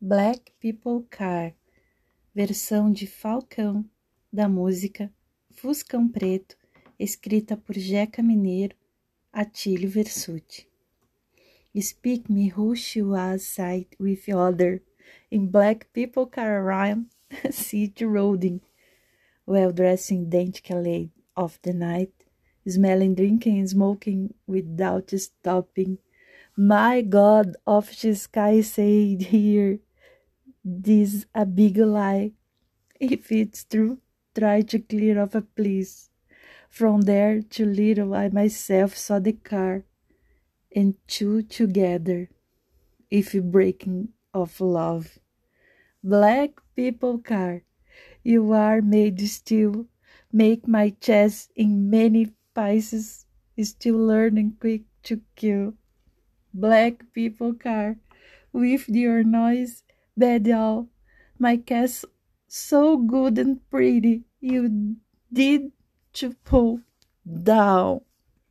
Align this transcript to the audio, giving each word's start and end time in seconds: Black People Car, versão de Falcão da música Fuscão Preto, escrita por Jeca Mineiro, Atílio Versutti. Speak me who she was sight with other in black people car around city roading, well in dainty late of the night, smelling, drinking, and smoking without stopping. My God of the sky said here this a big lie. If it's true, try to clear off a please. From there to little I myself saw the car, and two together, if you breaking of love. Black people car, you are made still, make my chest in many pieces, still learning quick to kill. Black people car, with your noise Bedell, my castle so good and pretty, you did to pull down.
Black 0.00 0.52
People 0.60 1.08
Car, 1.10 1.52
versão 2.32 2.92
de 2.92 3.04
Falcão 3.04 3.84
da 4.32 4.48
música 4.48 5.12
Fuscão 5.50 6.08
Preto, 6.08 6.56
escrita 6.96 7.56
por 7.56 7.76
Jeca 7.76 8.22
Mineiro, 8.22 8.76
Atílio 9.32 9.90
Versutti. 9.90 10.68
Speak 11.76 12.32
me 12.32 12.46
who 12.56 12.76
she 12.76 13.02
was 13.02 13.42
sight 13.42 13.88
with 13.98 14.28
other 14.28 14.80
in 15.32 15.48
black 15.48 15.88
people 15.92 16.26
car 16.26 16.62
around 16.62 17.06
city 17.50 18.04
roading, 18.04 18.60
well 19.44 19.72
in 20.10 20.30
dainty 20.30 20.74
late 20.74 21.10
of 21.36 21.58
the 21.62 21.72
night, 21.72 22.14
smelling, 22.64 23.16
drinking, 23.16 23.58
and 23.58 23.68
smoking 23.68 24.32
without 24.46 25.10
stopping. 25.10 25.98
My 26.56 27.02
God 27.02 27.56
of 27.66 27.90
the 28.00 28.14
sky 28.14 28.60
said 28.60 29.22
here 29.22 29.80
this 30.64 31.26
a 31.34 31.46
big 31.46 31.78
lie. 31.78 32.32
If 33.00 33.30
it's 33.32 33.64
true, 33.64 33.98
try 34.34 34.62
to 34.62 34.78
clear 34.78 35.20
off 35.20 35.34
a 35.34 35.42
please. 35.42 36.10
From 36.68 37.02
there 37.02 37.40
to 37.40 37.64
little 37.64 38.14
I 38.14 38.28
myself 38.28 38.96
saw 38.96 39.18
the 39.18 39.32
car, 39.32 39.84
and 40.74 40.94
two 41.06 41.42
together, 41.42 42.28
if 43.10 43.34
you 43.34 43.42
breaking 43.42 44.10
of 44.34 44.60
love. 44.60 45.18
Black 46.04 46.60
people 46.76 47.18
car, 47.18 47.62
you 48.22 48.52
are 48.52 48.82
made 48.82 49.20
still, 49.28 49.86
make 50.32 50.68
my 50.68 50.90
chest 51.00 51.50
in 51.56 51.88
many 51.88 52.32
pieces, 52.54 53.26
still 53.62 53.96
learning 53.96 54.56
quick 54.60 54.82
to 55.04 55.22
kill. 55.34 55.74
Black 56.52 57.04
people 57.12 57.54
car, 57.54 57.96
with 58.52 58.88
your 58.88 59.24
noise 59.24 59.82
Bedell, 60.18 60.88
my 61.38 61.56
castle 61.56 62.10
so 62.48 62.96
good 62.96 63.38
and 63.38 63.60
pretty, 63.70 64.24
you 64.40 64.96
did 65.32 65.70
to 66.14 66.34
pull 66.44 66.80
down. 67.44 68.00